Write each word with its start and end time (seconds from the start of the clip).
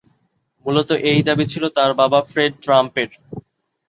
মূলত 0.65 0.89
এই 1.11 1.19
দাবি 1.27 1.45
ছিল 1.51 1.63
তার 1.77 1.91
বাবা 2.01 2.19
ফ্রেড 2.29 2.53
ট্রাম্পের। 2.63 3.09